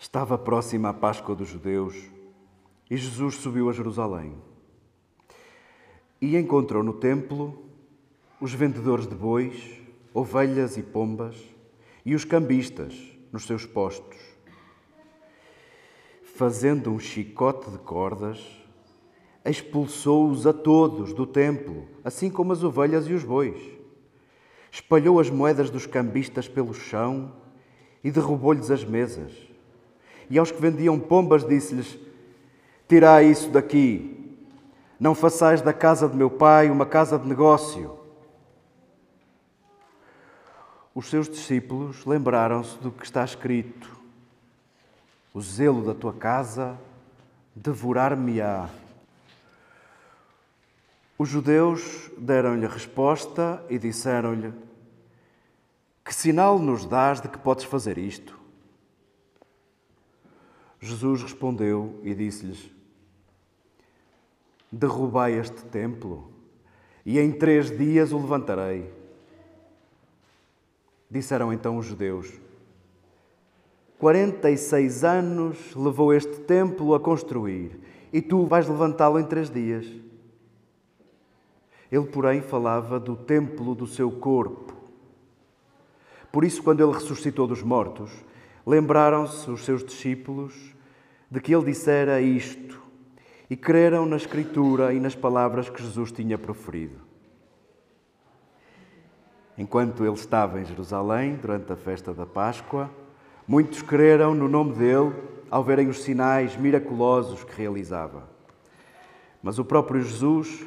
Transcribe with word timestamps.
Estava 0.00 0.38
próxima 0.38 0.88
a 0.88 0.94
Páscoa 0.94 1.34
dos 1.34 1.46
judeus 1.46 1.94
e 2.90 2.96
Jesus 2.96 3.34
subiu 3.34 3.68
a 3.68 3.72
Jerusalém. 3.74 4.34
E 6.18 6.38
encontrou 6.38 6.82
no 6.82 6.94
templo 6.94 7.66
os 8.40 8.54
vendedores 8.54 9.06
de 9.06 9.14
bois, 9.14 9.78
ovelhas 10.14 10.78
e 10.78 10.82
pombas 10.82 11.36
e 12.02 12.14
os 12.14 12.24
cambistas 12.24 12.94
nos 13.30 13.44
seus 13.44 13.66
postos. 13.66 14.16
Fazendo 16.34 16.90
um 16.90 16.98
chicote 16.98 17.70
de 17.70 17.76
cordas, 17.76 18.40
expulsou-os 19.44 20.46
a 20.46 20.52
todos 20.54 21.12
do 21.12 21.26
templo, 21.26 21.86
assim 22.02 22.30
como 22.30 22.54
as 22.54 22.64
ovelhas 22.64 23.06
e 23.06 23.12
os 23.12 23.22
bois. 23.22 23.60
Espalhou 24.72 25.20
as 25.20 25.28
moedas 25.28 25.68
dos 25.68 25.84
cambistas 25.84 26.48
pelo 26.48 26.72
chão 26.72 27.36
e 28.02 28.10
derrubou-lhes 28.10 28.70
as 28.70 28.82
mesas 28.82 29.49
e 30.30 30.38
aos 30.38 30.52
que 30.52 30.62
vendiam 30.62 30.98
pombas 30.98 31.44
disse-lhes: 31.44 31.98
Tirai 32.88 33.26
isso 33.26 33.50
daqui, 33.50 34.38
não 34.98 35.14
façais 35.14 35.60
da 35.60 35.72
casa 35.72 36.08
de 36.08 36.16
meu 36.16 36.30
pai 36.30 36.70
uma 36.70 36.86
casa 36.86 37.18
de 37.18 37.28
negócio. 37.28 37.98
Os 40.94 41.10
seus 41.10 41.28
discípulos 41.28 42.06
lembraram-se 42.06 42.78
do 42.78 42.92
que 42.92 43.04
está 43.04 43.24
escrito: 43.24 43.90
O 45.34 45.40
zelo 45.40 45.84
da 45.84 45.94
tua 45.94 46.12
casa 46.12 46.78
devorar-me-á. 47.54 48.68
Os 51.18 51.28
judeus 51.28 52.10
deram-lhe 52.16 52.66
resposta 52.66 53.64
e 53.68 53.78
disseram-lhe: 53.78 54.52
Que 56.04 56.14
sinal 56.14 56.58
nos 56.58 56.86
dás 56.86 57.20
de 57.20 57.28
que 57.28 57.38
podes 57.38 57.64
fazer 57.64 57.98
isto? 57.98 58.38
Jesus 60.80 61.22
respondeu 61.22 62.00
e 62.02 62.14
disse-lhes: 62.14 62.70
Derrubai 64.72 65.34
este 65.34 65.62
templo 65.66 66.30
e 67.04 67.18
em 67.18 67.30
três 67.30 67.76
dias 67.76 68.12
o 68.12 68.18
levantarei. 68.18 68.90
Disseram 71.10 71.52
então 71.52 71.76
os 71.76 71.84
judeus: 71.84 72.32
Quarenta 73.98 74.50
e 74.50 74.56
seis 74.56 75.04
anos 75.04 75.74
levou 75.76 76.14
este 76.14 76.40
templo 76.40 76.94
a 76.94 77.00
construir 77.00 77.78
e 78.10 78.22
tu 78.22 78.46
vais 78.46 78.66
levantá-lo 78.66 79.18
em 79.20 79.24
três 79.24 79.50
dias. 79.50 79.86
Ele, 81.92 82.06
porém, 82.06 82.40
falava 82.40 82.98
do 82.98 83.16
templo 83.16 83.74
do 83.74 83.86
seu 83.86 84.10
corpo. 84.10 84.72
Por 86.32 86.44
isso, 86.44 86.62
quando 86.62 86.80
ele 86.80 86.92
ressuscitou 86.92 87.48
dos 87.48 87.62
mortos, 87.62 88.12
Lembraram-se 88.66 89.50
os 89.50 89.64
seus 89.64 89.82
discípulos 89.82 90.69
de 91.30 91.40
que 91.40 91.54
ele 91.54 91.66
dissera 91.66 92.20
isto 92.20 92.80
e 93.48 93.56
creram 93.56 94.04
na 94.04 94.16
Escritura 94.16 94.92
e 94.92 95.00
nas 95.00 95.14
palavras 95.14 95.68
que 95.68 95.82
Jesus 95.82 96.10
tinha 96.10 96.36
proferido. 96.36 96.98
Enquanto 99.56 100.04
ele 100.04 100.14
estava 100.14 100.60
em 100.60 100.64
Jerusalém, 100.64 101.36
durante 101.36 101.72
a 101.72 101.76
festa 101.76 102.14
da 102.14 102.24
Páscoa, 102.24 102.90
muitos 103.46 103.82
creram 103.82 104.34
no 104.34 104.48
nome 104.48 104.74
dele 104.74 105.12
ao 105.50 105.62
verem 105.62 105.88
os 105.88 106.02
sinais 106.02 106.56
miraculosos 106.56 107.44
que 107.44 107.60
realizava. 107.60 108.28
Mas 109.42 109.58
o 109.58 109.64
próprio 109.64 110.02
Jesus 110.02 110.64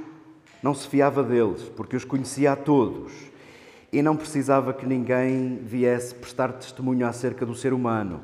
não 0.62 0.74
se 0.74 0.88
fiava 0.88 1.24
deles, 1.24 1.64
porque 1.76 1.96
os 1.96 2.06
conhecia 2.06 2.52
a 2.52 2.56
todos 2.56 3.12
e 3.92 4.02
não 4.02 4.16
precisava 4.16 4.74
que 4.74 4.86
ninguém 4.86 5.58
viesse 5.58 6.16
prestar 6.16 6.54
testemunho 6.54 7.08
acerca 7.08 7.46
do 7.46 7.56
ser 7.56 7.74
humano, 7.74 8.22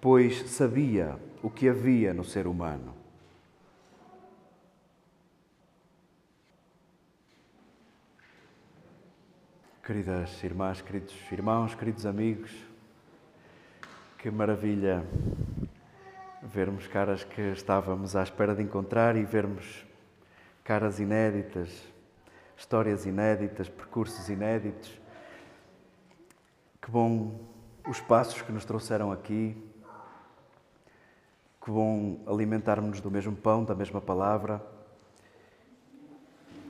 pois 0.00 0.50
sabia 0.50 1.16
o 1.42 1.50
que 1.50 1.68
havia 1.68 2.14
no 2.14 2.24
ser 2.24 2.46
humano. 2.46 2.94
Queridas 9.84 10.42
irmãs, 10.44 10.80
queridos 10.80 11.14
irmãos, 11.32 11.74
queridos 11.74 12.06
amigos, 12.06 12.52
que 14.18 14.30
maravilha 14.30 15.04
vermos 16.42 16.86
caras 16.86 17.24
que 17.24 17.52
estávamos 17.52 18.14
à 18.14 18.22
espera 18.22 18.54
de 18.54 18.62
encontrar 18.62 19.16
e 19.16 19.24
vermos 19.24 19.84
caras 20.62 21.00
inéditas, 21.00 21.68
histórias 22.56 23.04
inéditas, 23.06 23.68
percursos 23.68 24.28
inéditos 24.28 25.02
que 26.82 26.90
bom 26.90 27.38
os 27.88 28.00
passos 28.00 28.42
que 28.42 28.50
nos 28.50 28.64
trouxeram 28.64 29.12
aqui. 29.12 29.56
Que 31.64 31.70
bom 31.70 32.18
alimentarmos-nos 32.26 33.00
do 33.00 33.08
mesmo 33.08 33.36
pão, 33.36 33.62
da 33.62 33.72
mesma 33.72 34.00
palavra. 34.00 34.60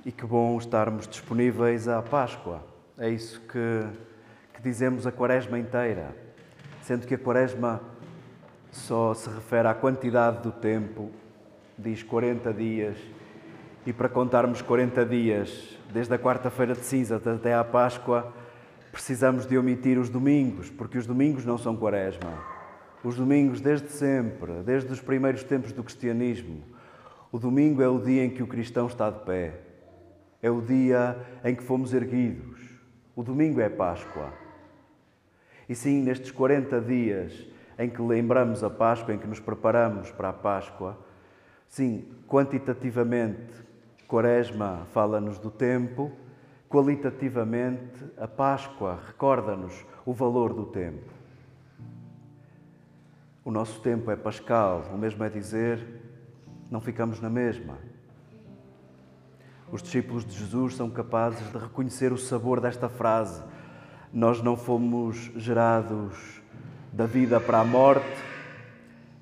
E 0.04 0.12
que 0.12 0.26
bom 0.26 0.58
estarmos 0.58 1.08
disponíveis 1.08 1.88
à 1.88 2.02
Páscoa. 2.02 2.62
É 2.98 3.08
isso 3.08 3.40
que, 3.40 3.86
que 4.52 4.60
dizemos 4.60 5.06
a 5.06 5.12
Quaresma 5.12 5.58
inteira. 5.58 6.14
Sendo 6.82 7.06
que 7.06 7.14
a 7.14 7.18
Quaresma 7.18 7.80
só 8.70 9.14
se 9.14 9.30
refere 9.30 9.66
à 9.66 9.72
quantidade 9.72 10.42
do 10.42 10.52
tempo, 10.52 11.10
diz 11.78 12.02
40 12.02 12.52
dias. 12.52 12.98
E 13.86 13.94
para 13.94 14.10
contarmos 14.10 14.60
40 14.60 15.06
dias, 15.06 15.78
desde 15.90 16.12
a 16.12 16.18
quarta-feira 16.18 16.74
de 16.74 16.84
cinza 16.84 17.16
até 17.16 17.54
à 17.54 17.64
Páscoa, 17.64 18.30
precisamos 18.90 19.46
de 19.46 19.56
omitir 19.56 19.98
os 19.98 20.10
domingos, 20.10 20.68
porque 20.68 20.98
os 20.98 21.06
domingos 21.06 21.46
não 21.46 21.56
são 21.56 21.74
quaresma. 21.74 22.51
Os 23.04 23.16
domingos, 23.16 23.60
desde 23.60 23.88
sempre, 23.88 24.62
desde 24.62 24.92
os 24.92 25.00
primeiros 25.00 25.42
tempos 25.42 25.72
do 25.72 25.82
cristianismo, 25.82 26.62
o 27.30 27.38
domingo 27.38 27.82
é 27.82 27.88
o 27.88 27.98
dia 27.98 28.24
em 28.24 28.30
que 28.30 28.42
o 28.42 28.46
cristão 28.46 28.86
está 28.86 29.10
de 29.10 29.20
pé. 29.24 29.54
É 30.40 30.50
o 30.50 30.60
dia 30.60 31.16
em 31.44 31.54
que 31.54 31.62
fomos 31.62 31.92
erguidos. 31.92 32.60
O 33.14 33.22
domingo 33.22 33.60
é 33.60 33.68
Páscoa. 33.68 34.32
E 35.68 35.74
sim, 35.74 36.02
nestes 36.02 36.30
40 36.30 36.80
dias 36.80 37.46
em 37.78 37.88
que 37.88 38.02
lembramos 38.02 38.62
a 38.62 38.70
Páscoa, 38.70 39.14
em 39.14 39.18
que 39.18 39.26
nos 39.26 39.40
preparamos 39.40 40.10
para 40.10 40.28
a 40.28 40.32
Páscoa, 40.32 40.98
sim, 41.68 42.04
quantitativamente, 42.28 43.52
Quaresma 44.06 44.86
fala-nos 44.92 45.38
do 45.38 45.50
tempo, 45.50 46.12
Qualitativamente, 46.72 48.02
a 48.16 48.26
Páscoa 48.26 48.98
recorda-nos 49.06 49.84
o 50.06 50.14
valor 50.14 50.54
do 50.54 50.64
tempo. 50.64 51.21
O 53.44 53.50
nosso 53.50 53.80
tempo 53.80 54.08
é 54.08 54.14
pascal, 54.14 54.84
o 54.94 54.96
mesmo 54.96 55.24
é 55.24 55.28
dizer, 55.28 55.84
não 56.70 56.80
ficamos 56.80 57.20
na 57.20 57.28
mesma. 57.28 57.76
Os 59.72 59.82
discípulos 59.82 60.24
de 60.24 60.32
Jesus 60.32 60.76
são 60.76 60.88
capazes 60.88 61.50
de 61.50 61.58
reconhecer 61.58 62.12
o 62.12 62.16
sabor 62.16 62.60
desta 62.60 62.88
frase. 62.88 63.42
Nós 64.12 64.40
não 64.40 64.56
fomos 64.56 65.32
gerados 65.34 66.40
da 66.92 67.04
vida 67.04 67.40
para 67.40 67.58
a 67.58 67.64
morte, 67.64 68.06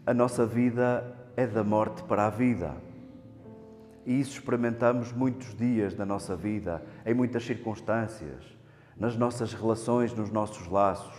a 0.04 0.12
nossa 0.12 0.44
vida 0.44 1.16
é 1.34 1.46
da 1.46 1.64
morte 1.64 2.02
para 2.02 2.26
a 2.26 2.30
vida. 2.30 2.74
E 4.04 4.20
isso 4.20 4.32
experimentamos 4.32 5.12
muitos 5.12 5.54
dias 5.54 5.94
da 5.94 6.04
nossa 6.04 6.36
vida, 6.36 6.84
em 7.06 7.14
muitas 7.14 7.42
circunstâncias, 7.42 8.44
nas 8.98 9.16
nossas 9.16 9.54
relações, 9.54 10.12
nos 10.12 10.30
nossos 10.30 10.66
laços. 10.66 11.16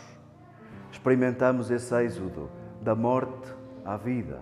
Experimentamos 0.91 1.71
esse 1.71 1.95
êxodo 1.95 2.60
da 2.81 2.95
morte 2.95 3.53
à 3.85 3.95
vida, 3.95 4.39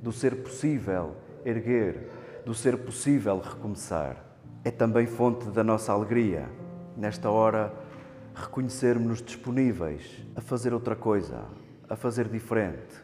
do 0.00 0.12
ser 0.12 0.42
possível 0.42 1.14
erguer, 1.44 2.08
do 2.44 2.54
ser 2.54 2.78
possível 2.78 3.38
recomeçar. 3.38 4.16
É 4.64 4.70
também 4.70 5.06
fonte 5.06 5.46
da 5.50 5.62
nossa 5.62 5.92
alegria, 5.92 6.48
nesta 6.96 7.30
hora, 7.30 7.72
reconhecermos-nos 8.34 9.22
disponíveis 9.22 10.24
a 10.34 10.40
fazer 10.40 10.72
outra 10.72 10.96
coisa, 10.96 11.44
a 11.88 11.96
fazer 11.96 12.28
diferente, 12.28 12.96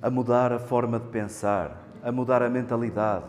a 0.00 0.10
mudar 0.10 0.52
a 0.52 0.58
forma 0.58 0.98
de 0.98 1.08
pensar, 1.08 1.88
a 2.02 2.10
mudar 2.10 2.42
a 2.42 2.50
mentalidade. 2.50 3.26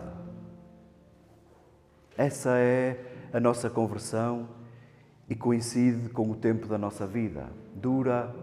Essa 2.17 2.57
é 2.57 2.99
a 3.31 3.39
nossa 3.39 3.69
conversão 3.69 4.47
e 5.29 5.35
coincide 5.35 6.09
com 6.09 6.29
o 6.29 6.35
tempo 6.35 6.67
da 6.67 6.77
nossa 6.77 7.05
vida. 7.05 7.47
Dura 7.75 8.33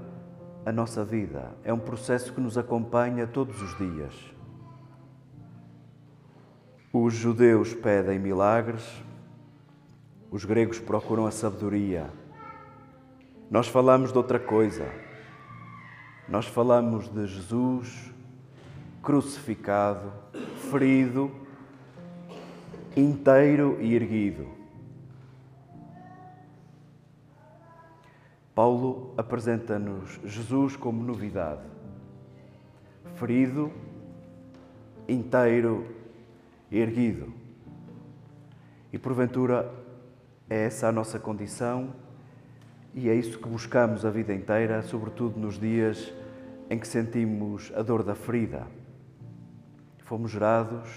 a 0.64 0.72
nossa 0.72 1.04
vida. 1.04 1.52
É 1.64 1.72
um 1.72 1.78
processo 1.78 2.32
que 2.32 2.40
nos 2.40 2.58
acompanha 2.58 3.26
todos 3.26 3.60
os 3.60 3.76
dias. 3.76 4.14
Os 6.92 7.14
judeus 7.14 7.72
pedem 7.72 8.18
milagres, 8.18 8.84
os 10.30 10.44
gregos 10.44 10.78
procuram 10.78 11.26
a 11.26 11.30
sabedoria. 11.30 12.10
Nós 13.50 13.68
falamos 13.68 14.12
de 14.12 14.18
outra 14.18 14.38
coisa. 14.38 14.86
Nós 16.28 16.46
falamos 16.46 17.08
de 17.08 17.26
Jesus 17.26 18.12
crucificado, 19.02 20.12
ferido, 20.70 21.30
inteiro 22.96 23.78
e 23.80 23.94
erguido. 23.94 24.59
Paulo 28.54 29.14
apresenta-nos 29.16 30.20
Jesus 30.24 30.76
como 30.76 31.02
novidade. 31.02 31.62
ferido, 33.14 33.70
inteiro 35.06 35.86
e 36.70 36.78
erguido. 36.78 37.32
E 38.92 38.98
porventura 38.98 39.70
é 40.48 40.64
essa 40.64 40.88
a 40.88 40.92
nossa 40.92 41.18
condição 41.18 41.92
e 42.94 43.08
é 43.08 43.14
isso 43.14 43.38
que 43.38 43.48
buscamos 43.48 44.04
a 44.04 44.10
vida 44.10 44.34
inteira, 44.34 44.82
sobretudo 44.82 45.38
nos 45.38 45.58
dias 45.58 46.12
em 46.68 46.78
que 46.78 46.88
sentimos 46.88 47.72
a 47.76 47.82
dor 47.82 48.02
da 48.02 48.14
ferida. 48.14 48.66
Fomos 49.98 50.30
gerados 50.30 50.88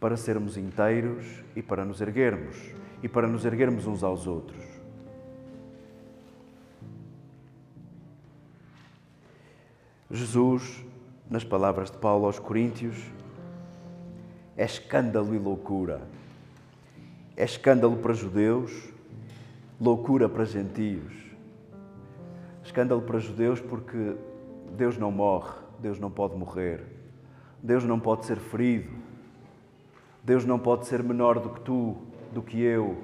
para 0.00 0.16
sermos 0.16 0.56
inteiros 0.56 1.44
e 1.54 1.62
para 1.62 1.84
nos 1.84 2.00
erguermos, 2.00 2.56
e 3.02 3.08
para 3.08 3.28
nos 3.28 3.44
erguermos 3.44 3.86
uns 3.86 4.02
aos 4.02 4.26
outros. 4.26 4.73
Jesus, 10.14 10.84
nas 11.28 11.42
palavras 11.42 11.90
de 11.90 11.98
Paulo 11.98 12.26
aos 12.26 12.38
Coríntios, 12.38 12.96
é 14.56 14.64
escândalo 14.64 15.34
e 15.34 15.38
loucura. 15.38 16.02
É 17.36 17.44
escândalo 17.44 17.96
para 17.96 18.14
judeus, 18.14 18.70
loucura 19.80 20.28
para 20.28 20.44
gentios. 20.44 21.12
Escândalo 22.62 23.02
para 23.02 23.18
judeus 23.18 23.60
porque 23.60 24.14
Deus 24.76 24.96
não 24.96 25.10
morre, 25.10 25.54
Deus 25.80 25.98
não 25.98 26.10
pode 26.10 26.36
morrer, 26.36 26.84
Deus 27.60 27.82
não 27.84 27.98
pode 27.98 28.24
ser 28.24 28.36
ferido, 28.36 28.92
Deus 30.22 30.44
não 30.44 30.60
pode 30.60 30.86
ser 30.86 31.02
menor 31.02 31.40
do 31.40 31.50
que 31.50 31.60
tu, 31.60 31.96
do 32.32 32.40
que 32.40 32.60
eu, 32.60 32.96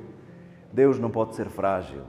Deus 0.72 0.96
não 0.98 1.10
pode 1.10 1.34
ser 1.34 1.48
frágil. 1.48 2.04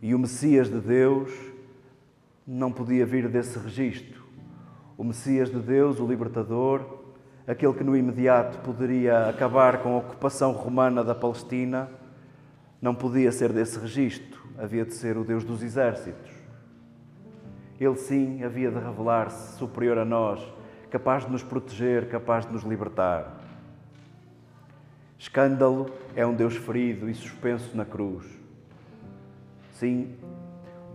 E 0.00 0.14
o 0.14 0.18
Messias 0.18 0.70
de 0.70 0.78
Deus 0.78 1.53
não 2.46 2.70
podia 2.70 3.06
vir 3.06 3.28
desse 3.28 3.58
registro. 3.58 4.22
O 4.96 5.04
Messias 5.04 5.50
de 5.50 5.58
Deus, 5.58 5.98
o 5.98 6.06
libertador, 6.06 6.84
aquele 7.46 7.72
que 7.72 7.82
no 7.82 7.96
imediato 7.96 8.58
poderia 8.58 9.28
acabar 9.28 9.82
com 9.82 9.94
a 9.94 9.98
ocupação 9.98 10.52
romana 10.52 11.02
da 11.02 11.14
Palestina, 11.14 11.88
não 12.80 12.94
podia 12.94 13.32
ser 13.32 13.52
desse 13.52 13.78
registro, 13.78 14.40
havia 14.58 14.84
de 14.84 14.92
ser 14.92 15.16
o 15.16 15.24
Deus 15.24 15.42
dos 15.42 15.62
exércitos. 15.62 16.30
Ele 17.80 17.96
sim 17.96 18.44
havia 18.44 18.70
de 18.70 18.78
revelar-se 18.78 19.56
superior 19.56 19.98
a 19.98 20.04
nós, 20.04 20.40
capaz 20.90 21.24
de 21.24 21.32
nos 21.32 21.42
proteger, 21.42 22.08
capaz 22.08 22.46
de 22.46 22.52
nos 22.52 22.62
libertar. 22.62 23.40
Escândalo 25.18 25.86
é 26.14 26.26
um 26.26 26.34
Deus 26.34 26.56
ferido 26.56 27.08
e 27.08 27.14
suspenso 27.14 27.74
na 27.74 27.84
cruz. 27.84 28.26
Sim, 29.72 30.14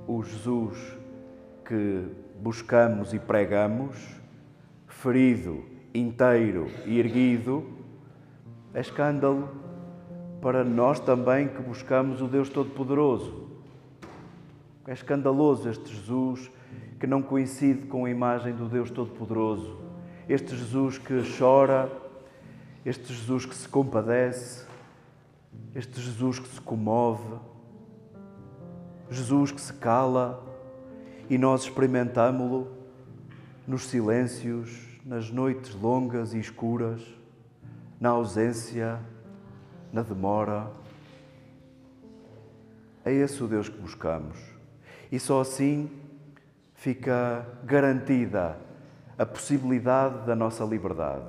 o 0.08 0.24
Jesus 0.24 0.99
que 1.70 2.04
buscamos 2.42 3.14
e 3.14 3.20
pregamos, 3.20 3.96
ferido, 4.88 5.64
inteiro 5.94 6.66
e 6.84 7.00
erguido, 7.00 7.64
é 8.74 8.82
escândalo 8.82 9.48
para 10.42 10.64
nós 10.64 11.00
também 11.00 11.48
que 11.48 11.62
buscamos 11.62 12.24
o 12.24 12.28
Deus 12.28 12.50
Todo-Poderoso. 12.50 13.50
É 14.88 14.94
escandaloso 14.94 15.70
este 15.70 15.94
Jesus 15.94 16.50
que 17.00 17.06
não 17.06 17.22
coincide 17.22 17.86
com 17.86 18.06
a 18.06 18.10
imagem 18.10 18.56
do 18.56 18.68
Deus 18.68 18.90
Todo-Poderoso. 18.90 19.78
Este 20.28 20.56
Jesus 20.56 20.98
que 20.98 21.22
chora, 21.38 21.88
este 22.84 23.14
Jesus 23.14 23.46
que 23.46 23.54
se 23.54 23.70
compadece, 23.70 24.66
este 25.76 26.02
Jesus 26.02 26.40
que 26.40 26.48
se 26.48 26.62
comove, 26.62 27.38
Jesus 29.12 29.52
que 29.52 29.62
se 29.62 29.74
cala 29.74 30.49
e 31.30 31.38
nós 31.38 31.62
experimentámo-lo 31.62 32.68
nos 33.68 33.86
silêncios, 33.88 35.00
nas 35.06 35.30
noites 35.30 35.76
longas 35.76 36.34
e 36.34 36.40
escuras, 36.40 37.02
na 38.00 38.10
ausência, 38.10 39.00
na 39.94 40.02
demora. 40.02 40.72
É 43.06 43.14
esse 43.14 43.44
o 43.44 43.48
Deus 43.48 43.70
que 43.70 43.78
buscamos. 43.78 44.40
E 45.12 45.20
só 45.20 45.42
assim 45.42 45.90
fica 46.74 47.46
garantida 47.64 48.58
a 49.18 49.26
possibilidade 49.26 50.26
da 50.26 50.36
nossa 50.36 50.64
liberdade. 50.64 51.26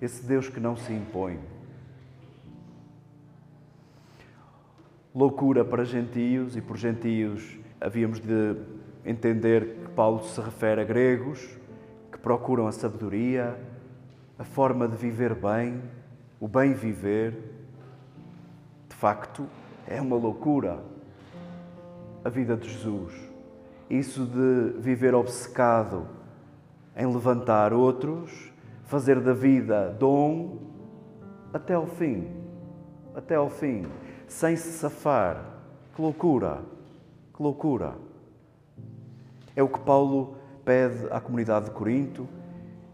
Esse 0.00 0.24
Deus 0.24 0.48
que 0.48 0.60
não 0.60 0.76
se 0.76 0.92
impõe. 0.92 1.40
Loucura 5.12 5.64
para 5.64 5.84
gentios, 5.84 6.56
e 6.56 6.60
por 6.60 6.76
gentios 6.76 7.58
havíamos 7.80 8.20
de 8.20 8.56
entender 9.04 9.84
que 9.84 9.90
Paulo 9.92 10.22
se 10.24 10.40
refere 10.40 10.80
a 10.80 10.84
gregos 10.84 11.56
que 12.10 12.18
procuram 12.18 12.66
a 12.66 12.72
sabedoria, 12.72 13.56
a 14.38 14.44
forma 14.44 14.88
de 14.88 14.96
viver 14.96 15.34
bem, 15.34 15.82
o 16.40 16.48
bem 16.48 16.74
viver. 16.74 17.32
De 18.88 18.96
facto, 18.96 19.46
é 19.86 20.00
uma 20.00 20.16
loucura 20.16 20.80
a 22.24 22.28
vida 22.28 22.56
de 22.56 22.68
Jesus. 22.68 23.14
Isso 23.88 24.26
de 24.26 24.80
viver 24.80 25.14
obcecado 25.14 26.06
em 26.96 27.06
levantar 27.06 27.72
outros, 27.72 28.52
fazer 28.84 29.20
da 29.20 29.32
vida 29.32 29.96
dom 29.98 30.58
até 31.52 31.74
ao 31.74 31.86
fim, 31.86 32.28
até 33.14 33.36
ao 33.36 33.48
fim, 33.48 33.86
sem 34.26 34.56
se 34.56 34.72
safar. 34.72 35.42
Que 35.94 36.02
loucura, 36.02 36.60
que 37.38 37.42
loucura. 37.44 37.94
É 39.54 39.62
o 39.62 39.68
que 39.68 39.78
Paulo 39.78 40.36
pede 40.64 41.06
à 41.12 41.20
comunidade 41.20 41.66
de 41.66 41.70
Corinto 41.70 42.28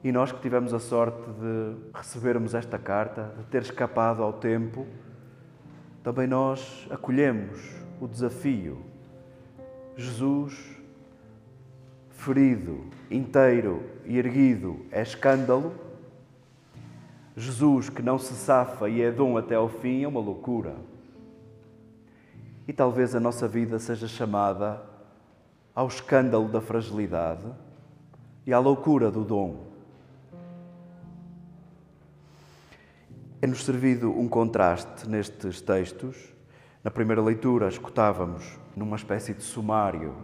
e 0.03 0.13
nós 0.13 0.33
que 0.33 0.39
tivemos 0.39 0.75
a 0.75 0.79
sorte 0.79 1.31
de 1.31 1.77
recebermos 1.95 2.55
esta 2.55 2.79
carta, 2.79 3.33
de 3.39 3.45
ter 3.45 3.63
escapado 3.63 4.23
ao 4.23 4.35
tempo, 4.35 4.87
também 6.03 6.27
nós 6.27 6.87
acolhemos 6.91 7.59
o 7.99 8.07
desafio. 8.07 8.83
Jesus, 9.97 10.77
ferido, 12.11 12.85
inteiro 13.11 13.83
e 14.05 14.19
erguido, 14.19 14.85
é 14.93 15.01
escândalo. 15.01 15.73
Jesus, 17.35 17.89
que 17.89 18.03
não 18.03 18.19
se 18.19 18.35
safa 18.35 18.91
e 18.91 19.01
é 19.01 19.11
dom 19.11 19.39
até 19.39 19.55
ao 19.55 19.71
fim, 19.71 20.03
é 20.03 20.09
uma 20.09 20.21
loucura. 20.21 20.77
E 22.67 22.73
talvez 22.73 23.15
a 23.15 23.21
nossa 23.21 23.47
vida 23.47 23.79
seja 23.79 24.09
chamada 24.09 24.83
ao 25.75 25.89
escândalo 25.89 26.49
da 26.49 26.61
fragilidade 26.61 27.45
e 28.47 28.53
à 28.53 28.59
loucura 28.59 29.11
do 29.11 29.25
dom. 29.25 29.75
É-nos 33.43 33.65
servido 33.65 34.11
um 34.11 34.27
contraste 34.27 35.09
nestes 35.09 35.61
textos. 35.61 36.33
Na 36.83 36.91
primeira 36.91 37.21
leitura, 37.21 37.69
escutávamos, 37.69 38.59
numa 38.75 38.97
espécie 38.97 39.35
de 39.35 39.43
sumário, 39.43 40.15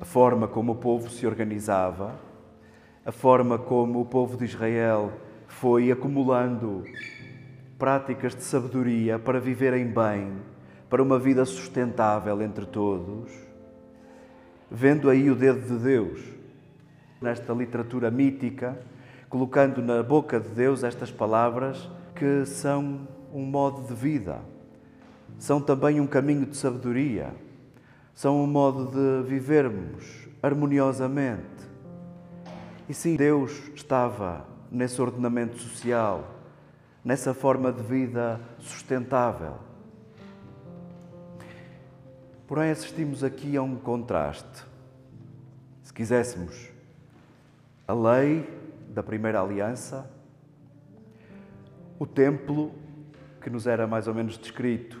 a 0.00 0.04
forma 0.04 0.48
como 0.48 0.72
o 0.72 0.76
povo 0.76 1.08
se 1.10 1.26
organizava, 1.26 2.14
a 3.04 3.12
forma 3.12 3.58
como 3.58 4.00
o 4.00 4.04
povo 4.04 4.36
de 4.36 4.44
Israel 4.44 5.12
foi 5.46 5.90
acumulando 5.90 6.84
práticas 7.78 8.34
de 8.34 8.42
sabedoria 8.42 9.18
para 9.18 9.40
viverem 9.40 9.86
bem, 9.86 10.36
para 10.90 11.00
uma 11.00 11.20
vida 11.20 11.44
sustentável 11.44 12.42
entre 12.42 12.66
todos, 12.66 13.30
vendo 14.68 15.08
aí 15.08 15.30
o 15.30 15.36
dedo 15.36 15.60
de 15.60 15.82
Deus 15.82 16.20
nesta 17.22 17.52
literatura 17.52 18.10
mítica, 18.10 18.76
colocando 19.28 19.80
na 19.80 20.02
boca 20.02 20.40
de 20.40 20.48
Deus 20.48 20.82
estas 20.82 21.12
palavras 21.12 21.88
que 22.16 22.44
são 22.44 23.06
um 23.32 23.44
modo 23.44 23.86
de 23.86 23.94
vida, 23.94 24.40
são 25.38 25.60
também 25.60 26.00
um 26.00 26.08
caminho 26.08 26.44
de 26.44 26.56
sabedoria, 26.56 27.32
são 28.12 28.42
um 28.42 28.46
modo 28.46 28.86
de 28.86 29.28
vivermos 29.28 30.28
harmoniosamente. 30.42 31.70
E 32.88 32.94
sim, 32.94 33.14
Deus 33.14 33.52
estava 33.76 34.44
nesse 34.72 35.00
ordenamento 35.00 35.56
social, 35.56 36.34
nessa 37.04 37.32
forma 37.32 37.72
de 37.72 37.82
vida 37.84 38.40
sustentável. 38.58 39.69
Porém, 42.50 42.72
assistimos 42.72 43.22
aqui 43.22 43.56
a 43.56 43.62
um 43.62 43.76
contraste. 43.76 44.64
Se 45.84 45.94
quiséssemos, 45.94 46.68
a 47.86 47.94
lei 47.94 48.44
da 48.88 49.04
primeira 49.04 49.40
aliança, 49.40 50.10
o 51.96 52.04
templo, 52.04 52.72
que 53.40 53.48
nos 53.48 53.68
era 53.68 53.86
mais 53.86 54.08
ou 54.08 54.14
menos 54.14 54.36
descrito 54.36 55.00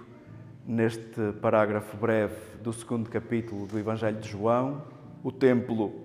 neste 0.64 1.32
parágrafo 1.42 1.96
breve 1.96 2.36
do 2.62 2.72
segundo 2.72 3.10
capítulo 3.10 3.66
do 3.66 3.76
Evangelho 3.80 4.20
de 4.20 4.28
João, 4.28 4.84
o 5.20 5.32
templo 5.32 6.04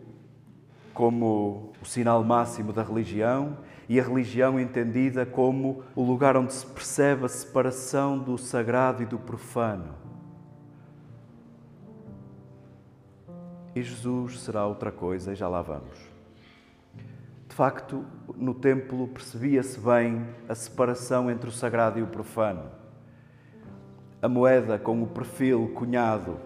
como 0.95 1.73
o 1.79 1.85
sinal 1.85 2.23
máximo 2.23 2.73
da 2.73 2.81
religião 2.81 3.59
e 3.87 3.99
a 3.99 4.03
religião 4.03 4.59
entendida 4.59 5.27
como 5.27 5.83
o 5.95 6.01
lugar 6.01 6.35
onde 6.37 6.53
se 6.53 6.65
percebe 6.65 7.25
a 7.25 7.29
separação 7.29 8.17
do 8.17 8.35
sagrado 8.35 9.03
e 9.03 9.05
do 9.05 9.19
profano. 9.19 10.04
E 13.75 13.83
Jesus 13.83 14.39
será 14.39 14.65
outra 14.65 14.91
coisa, 14.91 15.33
e 15.33 15.35
já 15.35 15.49
lá 15.49 15.61
vamos. 15.61 15.99
De 17.49 17.53
facto, 17.53 18.05
no 18.35 18.53
templo 18.53 19.07
percebia-se 19.09 19.79
bem 19.79 20.25
a 20.47 20.55
separação 20.55 21.29
entre 21.29 21.49
o 21.49 21.51
sagrado 21.51 21.99
e 21.99 22.01
o 22.01 22.07
profano. 22.07 22.71
A 24.21 24.27
moeda 24.27 24.79
com 24.79 25.03
o 25.03 25.07
perfil 25.07 25.71
cunhado 25.75 26.39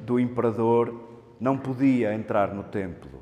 do 0.00 0.18
imperador 0.18 0.98
não 1.38 1.56
podia 1.56 2.14
entrar 2.14 2.54
no 2.54 2.62
templo. 2.64 3.20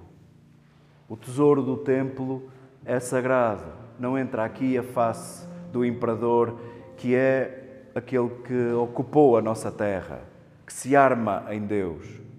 O 1.08 1.16
tesouro 1.16 1.62
do 1.62 1.76
templo 1.76 2.50
é 2.84 3.00
sagrado, 3.00 3.72
não 3.98 4.16
entra 4.16 4.44
aqui 4.44 4.78
a 4.78 4.82
face 4.82 5.46
do 5.72 5.84
imperador, 5.84 6.58
que 6.96 7.14
é 7.14 7.88
aquele 7.94 8.28
que 8.46 8.72
ocupou 8.72 9.36
a 9.36 9.42
nossa 9.42 9.70
terra, 9.70 10.22
que 10.66 10.72
se 10.72 10.94
arma 10.94 11.44
em 11.50 11.60
Deus. 11.60 12.29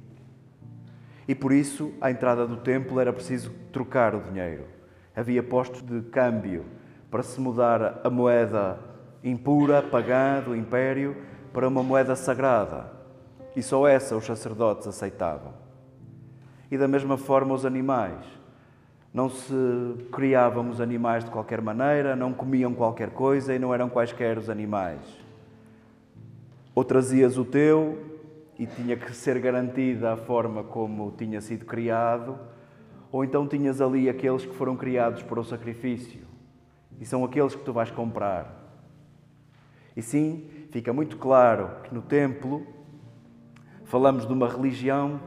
E 1.31 1.35
por 1.35 1.53
isso, 1.53 1.93
à 2.01 2.11
entrada 2.11 2.45
do 2.45 2.57
templo 2.57 2.99
era 2.99 3.13
preciso 3.13 3.51
trocar 3.71 4.13
o 4.13 4.19
dinheiro. 4.19 4.65
Havia 5.15 5.41
postos 5.41 5.81
de 5.81 6.01
câmbio 6.09 6.65
para 7.09 7.23
se 7.23 7.39
mudar 7.39 8.01
a 8.03 8.09
moeda 8.09 8.77
impura, 9.23 9.81
pagã 9.81 10.41
do 10.41 10.53
império, 10.53 11.15
para 11.53 11.69
uma 11.69 11.81
moeda 11.81 12.17
sagrada. 12.17 12.91
E 13.55 13.63
só 13.63 13.87
essa 13.87 14.13
os 14.13 14.25
sacerdotes 14.25 14.85
aceitavam. 14.87 15.53
E 16.69 16.77
da 16.77 16.85
mesma 16.85 17.17
forma 17.17 17.53
os 17.53 17.65
animais. 17.65 18.25
Não 19.13 19.29
se 19.29 19.55
criavam 20.11 20.69
os 20.69 20.81
animais 20.81 21.23
de 21.23 21.31
qualquer 21.31 21.61
maneira, 21.61 22.13
não 22.13 22.33
comiam 22.33 22.73
qualquer 22.73 23.11
coisa 23.11 23.55
e 23.55 23.59
não 23.59 23.73
eram 23.73 23.87
quaisquer 23.87 24.37
os 24.37 24.49
animais. 24.49 24.99
Ou 26.75 26.83
trazias 26.83 27.37
o 27.37 27.45
teu 27.45 28.10
e 28.57 28.65
tinha 28.65 28.95
que 28.95 29.13
ser 29.13 29.39
garantida 29.39 30.13
a 30.13 30.17
forma 30.17 30.63
como 30.63 31.11
tinha 31.11 31.41
sido 31.41 31.65
criado, 31.65 32.37
ou 33.11 33.23
então 33.23 33.47
tinhas 33.47 33.81
ali 33.81 34.09
aqueles 34.09 34.45
que 34.45 34.55
foram 34.55 34.75
criados 34.75 35.23
para 35.23 35.39
o 35.39 35.43
sacrifício 35.43 36.21
e 36.99 37.05
são 37.05 37.25
aqueles 37.25 37.55
que 37.55 37.63
tu 37.63 37.73
vais 37.73 37.89
comprar. 37.89 38.61
E 39.97 40.01
sim, 40.01 40.47
fica 40.69 40.93
muito 40.93 41.17
claro 41.17 41.81
que 41.83 41.93
no 41.93 42.01
templo 42.01 42.65
falamos 43.85 44.25
de 44.25 44.31
uma 44.31 44.47
religião 44.47 45.19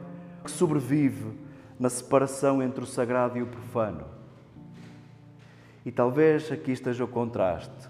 que 0.45 0.51
sobrevive 0.51 1.33
na 1.79 1.91
separação 1.91 2.63
entre 2.63 2.85
o 2.85 2.87
sagrado 2.87 3.37
e 3.37 3.43
o 3.43 3.47
profano. 3.47 4.07
E 5.85 5.91
talvez 5.91 6.51
aqui 6.51 6.73
esteja 6.73 7.05
o 7.05 7.09
contraste. 7.09 7.89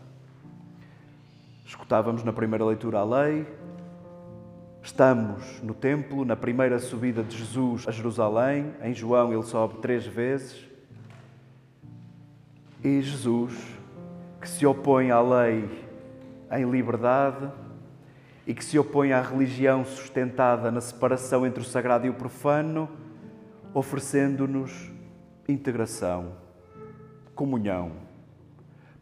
Escutávamos 1.64 2.24
na 2.24 2.32
primeira 2.32 2.64
leitura 2.64 2.98
a 3.00 3.04
lei, 3.04 3.46
estamos 4.84 5.62
no 5.62 5.72
templo, 5.72 6.26
na 6.26 6.36
primeira 6.36 6.78
subida 6.78 7.22
de 7.22 7.38
Jesus 7.38 7.88
a 7.88 7.90
Jerusalém, 7.90 8.74
em 8.82 8.92
João 8.92 9.32
ele 9.32 9.42
sobe 9.42 9.78
três 9.78 10.06
vezes, 10.06 10.68
e 12.84 13.00
Jesus, 13.00 13.54
que 14.38 14.46
se 14.46 14.66
opõe 14.66 15.10
à 15.10 15.22
lei 15.22 15.70
em 16.52 16.70
liberdade 16.70 17.50
e 18.46 18.52
que 18.52 18.62
se 18.62 18.78
opõe 18.78 19.14
à 19.14 19.22
religião 19.22 19.86
sustentada 19.86 20.70
na 20.70 20.82
separação 20.82 21.46
entre 21.46 21.62
o 21.62 21.66
sagrado 21.66 22.06
e 22.06 22.10
o 22.10 22.14
profano, 22.14 22.86
oferecendo-nos 23.72 24.92
integração, 25.48 26.32
comunhão. 27.34 27.92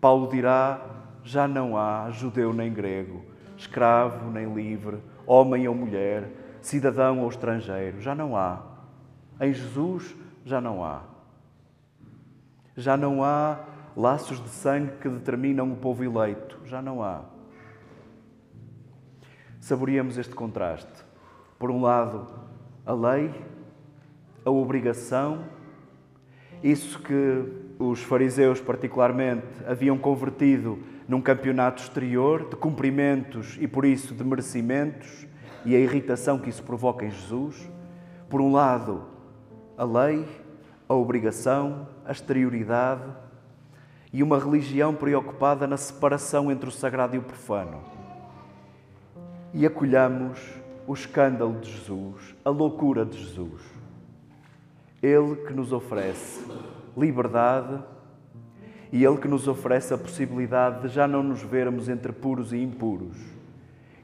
Paulo 0.01 0.29
dirá: 0.29 0.81
já 1.25 1.49
não 1.49 1.77
há 1.77 2.09
judeu 2.13 2.53
nem 2.53 2.73
grego, 2.73 3.25
escravo 3.57 4.31
nem 4.31 4.55
livre, 4.55 4.99
homem 5.27 5.69
ou 5.69 5.75
mulher, 5.75 6.29
cidadão 6.61 7.21
ou 7.21 7.29
estrangeiro, 7.29 8.01
já 8.01 8.15
não 8.15 8.37
há. 8.37 8.63
Em 9.41 9.53
Jesus 9.53 10.15
já 10.45 10.61
não 10.61 10.85
há. 10.85 11.03
Já 12.77 12.97
não 12.97 13.23
há 13.23 13.61
laços 13.97 14.43
de 14.43 14.49
sangue 14.49 14.93
que 15.01 15.09
determinam 15.09 15.73
o 15.73 15.77
povo 15.77 16.03
eleito, 16.05 16.59
já 16.65 16.81
não 16.81 17.03
há. 17.03 17.23
Saboreamos 19.61 20.19
este 20.19 20.35
contraste. 20.35 21.05
Por 21.59 21.71
um 21.71 21.81
lado, 21.81 22.27
a 22.85 22.93
lei 22.93 23.33
a 24.45 24.51
obrigação, 24.51 25.45
isso 26.63 26.99
que 27.01 27.45
os 27.79 28.03
fariseus, 28.03 28.61
particularmente, 28.61 29.47
haviam 29.67 29.99
convertido 29.99 30.79
num 31.13 31.21
campeonato 31.21 31.83
exterior 31.83 32.49
de 32.49 32.57
cumprimentos 32.57 33.59
e, 33.61 33.69
por 33.69 33.85
isso, 33.85 34.15
de 34.15 34.25
merecimentos 34.25 35.27
e 35.63 35.77
a 35.77 35.79
irritação 35.79 36.39
que 36.39 36.49
isso 36.49 36.63
provoca 36.63 37.05
em 37.05 37.11
Jesus. 37.11 37.71
Por 38.31 38.41
um 38.41 38.51
lado, 38.51 39.05
a 39.77 39.85
lei, 39.85 40.27
a 40.89 40.95
obrigação, 40.95 41.87
a 42.07 42.13
exterioridade 42.13 43.03
e 44.11 44.23
uma 44.23 44.39
religião 44.39 44.95
preocupada 44.95 45.67
na 45.67 45.77
separação 45.77 46.51
entre 46.51 46.71
o 46.71 46.73
sagrado 46.73 47.15
e 47.15 47.19
o 47.19 47.23
profano. 47.23 47.83
E 49.53 49.67
acolhamos 49.67 50.41
o 50.87 50.95
escândalo 50.95 51.61
de 51.61 51.73
Jesus, 51.73 52.35
a 52.43 52.49
loucura 52.49 53.05
de 53.05 53.19
Jesus. 53.19 53.61
Ele 55.03 55.37
que 55.47 55.53
nos 55.53 55.75
oferece 55.75 56.43
liberdade 56.97 57.85
e 58.93 59.03
Ele 59.03 59.17
que 59.17 59.27
nos 59.27 59.49
oferece 59.49 59.95
a 59.95 59.99
possibilidade 59.99 60.83
de 60.83 60.89
já 60.89 61.09
não 61.09 61.23
nos 61.23 61.43
vermos 61.43 61.89
entre 61.89 62.13
puros 62.13 62.53
e 62.53 62.59
impuros. 62.59 63.17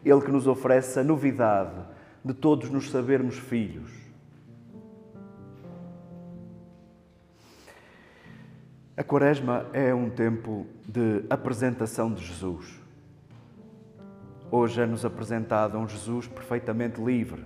Ele 0.02 0.22
que 0.22 0.32
nos 0.32 0.46
oferece 0.46 0.98
a 0.98 1.04
novidade 1.04 1.78
de 2.24 2.32
todos 2.32 2.70
nos 2.70 2.90
sabermos 2.90 3.36
filhos. 3.38 3.90
A 8.96 9.04
Quaresma 9.04 9.66
é 9.74 9.94
um 9.94 10.08
tempo 10.08 10.66
de 10.86 11.22
apresentação 11.28 12.12
de 12.12 12.24
Jesus. 12.24 12.80
Hoje 14.50 14.80
é-nos 14.80 15.04
apresentado 15.04 15.78
um 15.78 15.86
Jesus 15.86 16.26
perfeitamente 16.26 16.98
livre. 17.00 17.44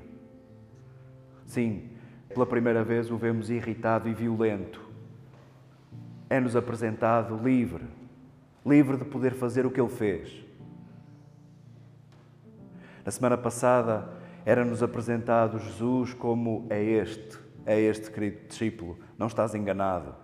Sim, 1.45 1.91
pela 2.29 2.47
primeira 2.47 2.85
vez 2.85 3.11
o 3.11 3.17
vemos 3.17 3.51
irritado 3.51 4.09
e 4.09 4.15
violento. 4.15 4.92
É-nos 6.33 6.57
apresentado 6.57 7.37
livre, 7.37 7.85
livre 8.65 8.97
de 8.97 9.05
poder 9.05 9.35
fazer 9.35 9.67
o 9.67 9.71
que 9.71 9.79
ele 9.79 9.91
fez. 9.91 10.43
Na 13.05 13.13
semana 13.13 13.37
passada 13.37 14.09
era-nos 14.43 14.83
apresentado 14.83 15.59
Jesus 15.59 16.15
como 16.15 16.67
é 16.71 16.83
este, 16.83 17.39
é 17.67 17.79
este 17.79 18.11
querido 18.11 18.49
discípulo, 18.49 18.99
não 19.19 19.27
estás 19.27 19.55
enganado. 19.55 20.15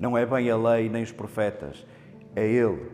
Não 0.00 0.18
é 0.18 0.26
bem 0.26 0.50
a 0.50 0.56
lei 0.56 0.88
nem 0.88 1.04
os 1.04 1.12
profetas, 1.12 1.86
é 2.34 2.44
Ele. 2.44 2.90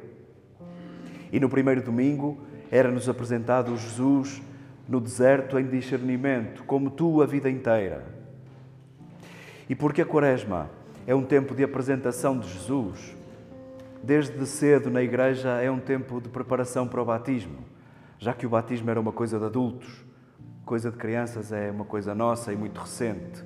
E 1.32 1.40
no 1.40 1.48
primeiro 1.48 1.80
domingo 1.80 2.38
era-nos 2.70 3.08
apresentado 3.08 3.74
Jesus 3.78 4.42
no 4.86 5.00
deserto 5.00 5.58
em 5.58 5.66
discernimento, 5.66 6.64
como 6.64 6.90
tu 6.90 7.22
a 7.22 7.26
vida 7.26 7.48
inteira. 7.48 8.04
E 9.70 9.74
porque 9.74 10.02
a 10.02 10.06
Quaresma 10.06 10.83
é 11.06 11.14
um 11.14 11.22
tempo 11.22 11.54
de 11.54 11.62
apresentação 11.62 12.38
de 12.38 12.48
Jesus, 12.48 13.14
desde 14.02 14.46
cedo 14.46 14.90
na 14.90 15.02
igreja 15.02 15.60
é 15.60 15.70
um 15.70 15.78
tempo 15.78 16.20
de 16.20 16.28
preparação 16.28 16.88
para 16.88 17.00
o 17.02 17.04
batismo, 17.04 17.58
já 18.18 18.32
que 18.32 18.46
o 18.46 18.48
batismo 18.48 18.90
era 18.90 19.00
uma 19.00 19.12
coisa 19.12 19.38
de 19.38 19.44
adultos, 19.44 20.04
coisa 20.64 20.90
de 20.90 20.96
crianças 20.96 21.52
é 21.52 21.70
uma 21.70 21.84
coisa 21.84 22.14
nossa 22.14 22.52
e 22.52 22.56
muito 22.56 22.80
recente. 22.80 23.44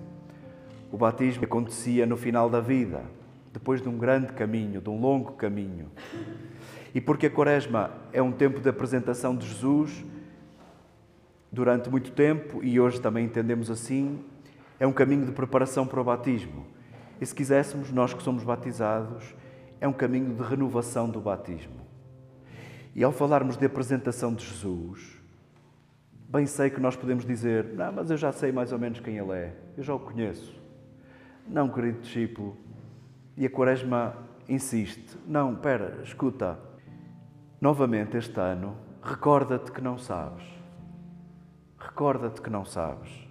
O 0.93 0.97
batismo 0.97 1.45
acontecia 1.45 2.07
no 2.07 2.17
final 2.17 2.49
da 2.49 2.61
vida, 2.61 3.03
depois 3.53 3.83
de 3.83 3.88
um 3.88 3.99
grande 3.99 4.33
caminho, 4.33 4.81
de 4.81 4.88
um 4.88 5.00
longo 5.00 5.33
caminho. 5.33 5.91
E 6.95 7.00
porque 7.00 7.27
a 7.27 7.31
Quaresma 7.31 7.91
é 8.12 8.23
um 8.23 8.31
tempo 8.31 8.61
de 8.61 8.69
apresentação 8.69 9.37
de 9.37 9.47
Jesus, 9.47 10.05
durante 11.50 11.91
muito 11.91 12.12
tempo, 12.12 12.62
e 12.62 12.79
hoje 12.79 13.00
também 13.00 13.25
entendemos 13.25 13.69
assim, 13.69 14.21
é 14.79 14.87
um 14.87 14.93
caminho 14.93 15.27
de 15.27 15.33
preparação 15.33 15.87
para 15.87 16.00
o 16.00 16.05
batismo. 16.05 16.78
E 17.21 17.27
se 17.27 17.35
quiséssemos, 17.35 17.91
nós 17.91 18.15
que 18.15 18.23
somos 18.23 18.45
batizados, 18.45 19.35
é 19.81 19.89
um 19.89 19.93
caminho 19.93 20.35
de 20.35 20.43
renovação 20.43 21.09
do 21.09 21.21
batismo. 21.21 21.81
E 22.95 23.05
ao 23.05 23.13
falarmos 23.13 23.57
de 23.57 23.67
apresentação 23.67 24.35
de 24.35 24.45
Jesus, 24.45 25.21
bem 26.29 26.47
sei 26.47 26.71
que 26.71 26.81
nós 26.81 26.97
podemos 26.97 27.25
dizer: 27.25 27.65
Não, 27.75 27.93
mas 27.93 28.11
eu 28.11 28.17
já 28.17 28.33
sei 28.33 28.53
mais 28.53 28.73
ou 28.73 28.79
menos 28.79 29.01
quem 29.01 29.19
ele 29.19 29.33
é, 29.33 29.55
eu 29.77 29.83
já 29.83 29.95
o 29.95 30.01
conheço. 30.01 30.55
Não, 31.47 31.69
querido 31.69 32.01
discípulo. 32.01 32.57
E 33.37 33.47
a 33.47 33.51
Quaresma 33.51 34.15
insiste: 34.49 35.17
Não, 35.27 35.53
espera, 35.53 36.01
escuta. 36.03 36.59
Novamente 37.61 38.17
este 38.17 38.39
ano, 38.39 38.77
recorda-te 39.03 39.73
que 39.73 39.81
não 39.81 39.99
sabes. 39.99 40.45
Recorda-te 41.79 42.41
que 42.41 42.51
não 42.51 42.65
sabes. 42.65 43.28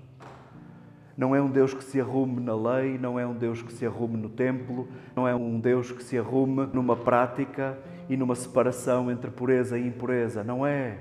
Não 1.18 1.36
é 1.36 1.42
um 1.42 1.50
Deus 1.50 1.74
que 1.74 1.84
se 1.84 2.00
arrume 2.00 2.40
na 2.40 2.56
lei, 2.56 2.96
não 3.00 3.20
é 3.20 3.26
um 3.26 3.34
Deus 3.34 3.64
que 3.64 3.74
se 3.74 3.88
arrume 3.88 4.18
no 4.18 4.30
templo, 4.30 4.88
não 5.16 5.28
é 5.28 5.34
um 5.34 5.60
Deus 5.60 5.92
que 5.92 6.04
se 6.04 6.16
arrume 6.16 6.68
numa 6.72 6.96
prática 6.96 7.76
e 8.08 8.16
numa 8.16 8.36
separação 8.36 9.10
entre 9.10 9.32
pureza 9.32 9.80
e 9.80 9.88
impureza. 9.88 10.44
Não 10.44 10.66
é. 10.66 11.00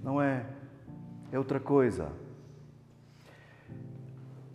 Não 0.00 0.22
é. 0.22 0.46
É 1.32 1.38
outra 1.38 1.58
coisa. 1.58 2.12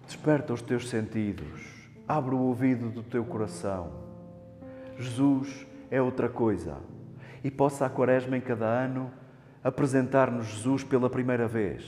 Desperta 0.06 0.54
os 0.54 0.62
teus 0.62 0.90
sentidos, 0.90 1.90
abre 2.08 2.34
o 2.34 2.40
ouvido 2.40 2.90
do 2.90 3.04
teu 3.04 3.26
coração. 3.26 3.92
Jesus 4.98 5.68
é 5.92 6.02
outra 6.02 6.30
coisa 6.30 6.78
e 7.44 7.52
possa 7.52 7.86
a 7.86 7.90
Quaresma 7.90 8.38
em 8.38 8.42
cada 8.42 8.66
ano 8.66 9.12
apresentar-nos 9.64 10.46
Jesus 10.48 10.84
pela 10.84 11.10
primeira 11.10 11.48
vez, 11.48 11.84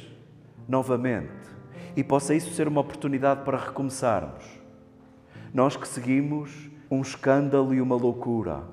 novamente, 0.68 1.30
e 1.96 2.04
possa 2.04 2.34
isso 2.34 2.54
ser 2.54 2.68
uma 2.68 2.82
oportunidade 2.82 3.44
para 3.44 3.58
recomeçarmos. 3.58 4.44
Nós 5.54 5.78
que 5.78 5.88
seguimos 5.88 6.70
um 6.90 7.02
escândalo 7.02 7.74
e 7.74 7.82
uma 7.82 7.96
loucura. 7.96 8.64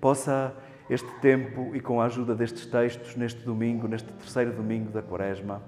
Possa 0.00 0.54
este 0.90 1.08
tempo 1.20 1.74
e 1.74 1.80
com 1.80 2.00
a 2.00 2.06
ajuda 2.06 2.34
destes 2.34 2.66
textos, 2.66 3.16
neste 3.16 3.42
domingo, 3.44 3.86
neste 3.86 4.12
terceiro 4.12 4.52
domingo 4.52 4.90
da 4.90 5.00
Quaresma, 5.00 5.62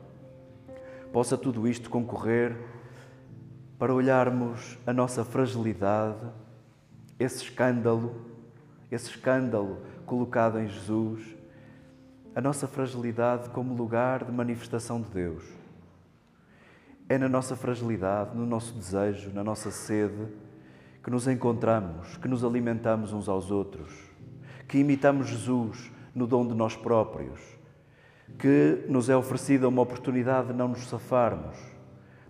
possa 1.13 1.39
tudo 1.39 1.67
isto 1.69 1.89
concorrer 1.89 2.57
para 3.79 3.95
olharmos 3.95 4.79
a 4.87 4.93
nossa 4.93 5.25
fragilidade, 5.25 6.27
esse 7.19 7.45
escândalo, 7.45 8.15
esse 8.91 9.11
escândalo 9.11 9.79
colocado 10.05 10.59
em 10.59 10.69
Jesus, 10.69 11.23
a 12.35 12.41
nossa 12.41 12.67
fragilidade 12.67 13.49
como 13.51 13.75
lugar 13.75 14.25
de 14.25 14.33
manifestação 14.33 15.01
de 15.01 15.09
Deus. 15.09 15.64
É 17.09 17.19
na 17.19 17.29
nossa 17.29 17.55
fragilidade, 17.55 18.37
no 18.37 18.47
nosso 18.47 18.75
desejo, 18.75 19.31
na 19.33 19.45
nossa 19.45 19.71
sede, 19.71 20.27
que 21.03 21.11
nos 21.11 21.29
encontramos, 21.29 22.17
que 22.17 22.27
nos 22.27 22.43
alimentamos 22.43 23.13
uns 23.13 23.29
aos 23.29 23.51
outros, 23.51 23.93
que 24.67 24.79
imitamos 24.79 25.29
Jesus 25.29 25.93
no 26.15 26.27
dom 26.27 26.47
de 26.47 26.55
nós 26.55 26.75
próprios, 26.77 27.41
que 28.39 28.87
nos 28.89 29.11
é 29.11 29.17
oferecida 29.17 29.69
uma 29.69 29.83
oportunidade 29.83 30.49
de 30.49 30.55
não 30.55 30.69
nos 30.69 30.89
safarmos, 30.89 31.59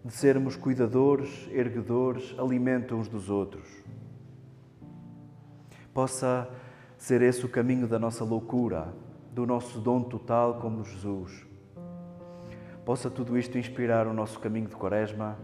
de 0.04 0.12
sermos 0.12 0.56
cuidadores, 0.56 1.48
erguedores, 1.52 2.34
alimento 2.36 2.96
uns 2.96 3.08
dos 3.08 3.30
outros. 3.30 3.68
Possa 5.94 6.50
ser 6.98 7.22
esse 7.22 7.46
o 7.46 7.48
caminho 7.48 7.86
da 7.86 7.98
nossa 7.98 8.24
loucura, 8.24 8.92
do 9.32 9.46
nosso 9.46 9.80
dom 9.80 10.02
total 10.02 10.54
como 10.60 10.84
Jesus. 10.84 11.46
Possa 12.84 13.08
tudo 13.08 13.38
isto 13.38 13.56
inspirar 13.56 14.06
o 14.06 14.12
nosso 14.12 14.38
caminho 14.38 14.68
de 14.68 14.76
Quaresma, 14.76 15.38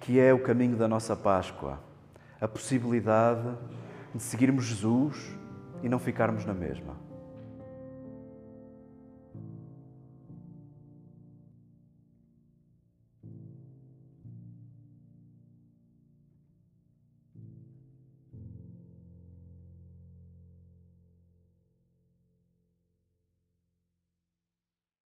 que 0.00 0.18
é 0.18 0.34
o 0.34 0.42
caminho 0.42 0.76
da 0.76 0.88
nossa 0.88 1.14
Páscoa, 1.14 1.78
a 2.40 2.48
possibilidade 2.48 3.48
de 4.12 4.22
seguirmos 4.22 4.64
Jesus 4.64 5.36
e 5.82 5.88
não 5.88 6.00
ficarmos 6.00 6.44
na 6.44 6.54
mesma. 6.54 7.07